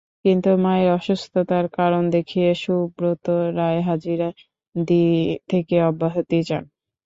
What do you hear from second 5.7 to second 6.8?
অব্যাহতি চান।